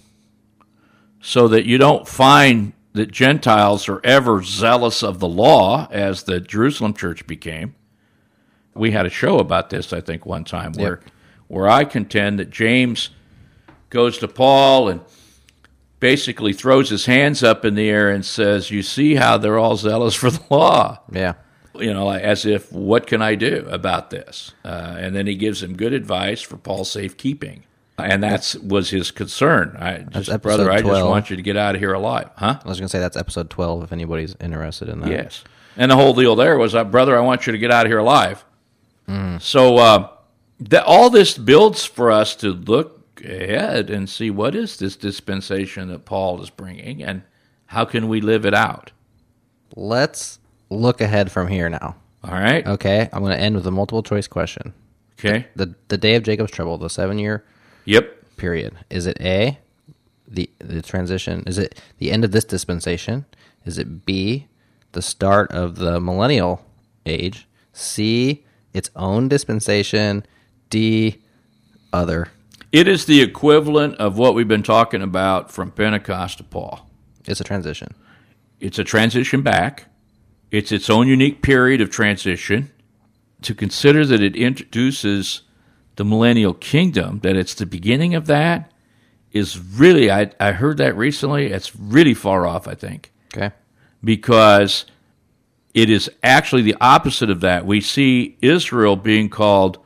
[1.22, 6.38] So that you don't find that Gentiles are ever zealous of the law, as the
[6.38, 7.74] Jerusalem church became.
[8.74, 11.00] We had a show about this, I think, one time where,
[11.48, 13.08] where I contend that James
[13.88, 15.00] goes to Paul and
[15.98, 19.76] basically throws his hands up in the air and says, "You see how they're all
[19.76, 21.34] zealous for the law." Yeah.
[21.80, 24.52] You know, as if, what can I do about this?
[24.64, 27.64] Uh, and then he gives him good advice for Paul's safekeeping.
[27.98, 29.74] And that was his concern.
[29.80, 32.60] I just, brother, I just want you to get out of here alive, huh?
[32.62, 35.10] I was gonna say that's episode twelve if anybody's interested in that.
[35.10, 35.44] Yes.
[35.78, 37.90] And the whole deal there was, uh, brother, I want you to get out of
[37.90, 38.44] here alive.
[39.38, 40.10] So uh,
[40.60, 45.88] that all this builds for us to look ahead and see what is this dispensation
[45.88, 47.22] that Paul is bringing, and
[47.66, 48.92] how can we live it out?
[49.74, 50.38] Let's
[50.70, 51.96] look ahead from here now.
[52.24, 52.66] All right.
[52.66, 53.08] Okay.
[53.12, 54.72] I'm gonna end with a multiple choice question.
[55.18, 55.46] Okay.
[55.56, 57.44] The the day of Jacob's trouble, the seven year
[57.84, 58.36] Yep.
[58.36, 58.74] period.
[58.90, 59.58] Is it A,
[60.26, 61.44] the the transition?
[61.46, 63.24] Is it the end of this dispensation?
[63.64, 64.46] Is it B,
[64.92, 66.64] the start of the millennial
[67.04, 67.46] age?
[67.72, 70.24] C, its own dispensation?
[70.70, 71.22] D,
[71.92, 72.28] other.
[72.72, 76.90] It is the equivalent of what we've been talking about from Pentecost to Paul.
[77.24, 77.94] It's a transition.
[78.60, 79.86] It's a transition back.
[80.50, 82.70] It's its own unique period of transition.
[83.42, 85.42] To consider that it introduces
[85.96, 88.70] the millennial kingdom, that it's the beginning of that,
[89.32, 93.50] is really, I, I heard that recently, it's really far off, I think, Okay.
[94.02, 94.86] because
[95.74, 97.66] it is actually the opposite of that.
[97.66, 99.78] We see Israel being called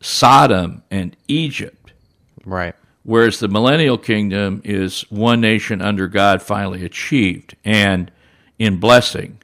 [0.00, 1.92] Sodom and Egypt.
[2.44, 2.74] Right.
[3.02, 8.10] whereas the millennial kingdom is one nation under God finally achieved and
[8.58, 9.38] in blessing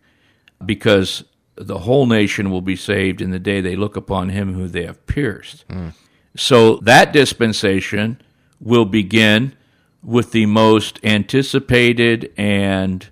[0.65, 1.25] because
[1.57, 4.85] the whole nation will be saved in the day they look upon him who they
[4.85, 5.65] have pierced.
[6.37, 8.21] So that dispensation
[8.61, 9.55] will begin
[10.03, 13.09] with the most anticipated and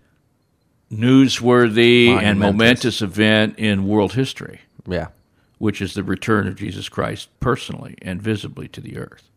[0.93, 5.09] newsworthy and momentous event in world history Yeah.
[5.59, 9.29] which is the return of Jesus Christ personally and visibly to the earth.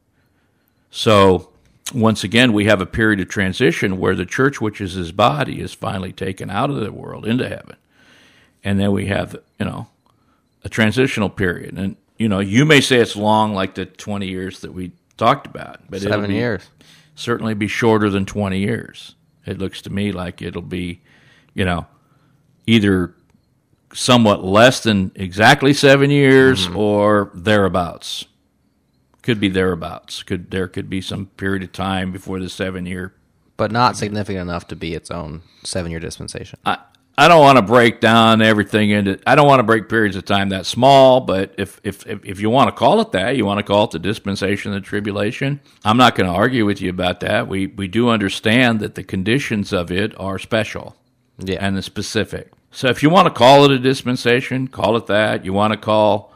[0.92, 1.50] So,
[1.94, 5.62] once again, we have a period of transition where the church, which is his body,
[5.62, 7.76] is finally taken out of the world into heaven.
[8.64, 9.88] And then we have, you know,
[10.64, 11.78] a transitional period.
[11.78, 15.48] And, you know, you may say it's long, like the 20 years that we talked
[15.48, 16.70] about, but Seven be- years.
[17.16, 19.16] certainly be shorter than 20 years.
[19.46, 21.02] It looks to me like it'll be,
[21.54, 21.88] you know,
[22.66, 23.14] either
[23.94, 26.78] somewhat less than exactly seven years mm-hmm.
[26.78, 28.26] or thereabouts.
[29.22, 30.24] Could be thereabouts.
[30.24, 33.14] Could there could be some period of time before the seven year.
[33.58, 36.60] But not significant enough to be its own seven year dispensation.
[36.66, 36.78] I
[37.20, 39.20] I don't want to break down everything into.
[39.26, 41.22] I don't want to break periods of time that small.
[41.22, 43.92] But if if if, you want to call it that, you want to call it
[43.92, 45.60] the dispensation of the tribulation.
[45.84, 47.48] I'm not going to argue with you about that.
[47.48, 50.96] We we do understand that the conditions of it are special.
[51.40, 51.58] Yeah.
[51.62, 52.52] and the specific.
[52.72, 55.46] So if you want to call it a dispensation, call it that.
[55.46, 56.34] You want to call,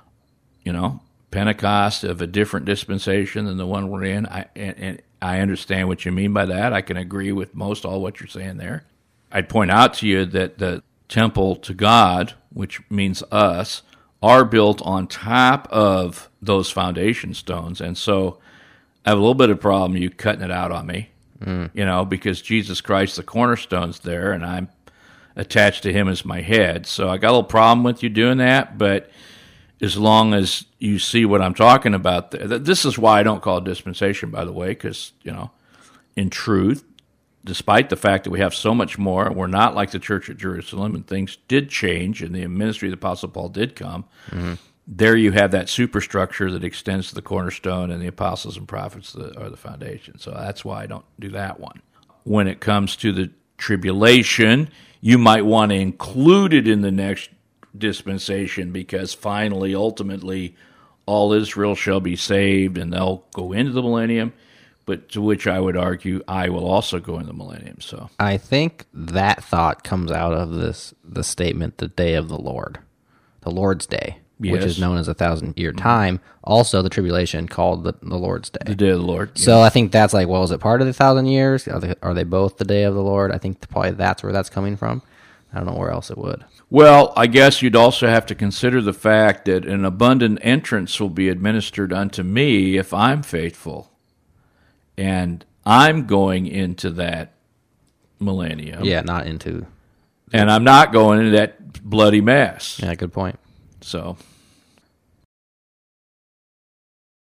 [0.63, 1.01] you know,
[1.31, 4.25] Pentecost of a different dispensation than the one we're in.
[4.27, 6.73] I and, and I understand what you mean by that.
[6.73, 8.83] I can agree with most all what you're saying there.
[9.31, 13.81] I'd point out to you that the temple to God, which means us,
[14.21, 18.37] are built on top of those foundation stones, and so
[19.05, 21.09] I have a little bit of problem you cutting it out on me,
[21.39, 21.71] mm.
[21.73, 24.69] you know, because Jesus Christ, the cornerstone's there, and I'm
[25.35, 26.85] attached to him as my head.
[26.85, 29.09] So I got a little problem with you doing that, but
[29.81, 33.23] as long as you see what I'm talking about, th- th- this is why I
[33.23, 35.49] don't call it dispensation, by the way, because, you know,
[36.15, 36.83] in truth,
[37.43, 40.37] despite the fact that we have so much more, we're not like the church at
[40.37, 44.05] Jerusalem, and things did change, and the ministry of the Apostle Paul did come.
[44.29, 44.53] Mm-hmm.
[44.87, 49.15] There you have that superstructure that extends to the cornerstone, and the apostles and prophets
[49.15, 50.17] are the foundation.
[50.19, 51.81] So that's why I don't do that one.
[52.23, 54.69] When it comes to the tribulation,
[54.99, 57.29] you might want to include it in the next
[57.77, 60.55] dispensation because finally, ultimately,
[61.05, 64.33] all Israel shall be saved and they'll go into the millennium.
[64.85, 67.81] But to which I would argue, I will also go in the millennium.
[67.81, 72.37] So I think that thought comes out of this the statement the day of the
[72.37, 72.79] Lord.
[73.41, 75.81] The Lord's day, which is known as a thousand year mm-hmm.
[75.81, 76.19] time.
[76.43, 78.59] Also the tribulation called the, the Lord's day.
[78.65, 79.37] the day of the Lord.
[79.37, 81.67] So I think that's like, well, is it part of the thousand years?
[81.67, 83.31] Are they, are they both the day of the Lord?
[83.31, 85.03] I think probably that's where that's coming from.
[85.53, 86.45] I don't know where else it would.
[86.69, 91.09] Well, I guess you'd also have to consider the fact that an abundant entrance will
[91.09, 93.90] be administered unto me if I'm faithful.
[95.01, 97.33] And I'm going into that
[98.19, 98.83] millennium.
[98.83, 99.65] Yeah, not into.
[100.31, 102.79] And I'm not going into that bloody mess.
[102.81, 103.39] Yeah, good point.
[103.81, 104.15] So